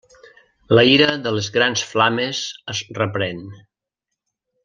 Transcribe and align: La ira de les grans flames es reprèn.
La 0.77 0.83
ira 0.91 1.09
de 1.25 1.33
les 1.35 1.49
grans 1.57 1.83
flames 1.91 2.41
es 2.75 2.83
reprèn. 3.01 3.45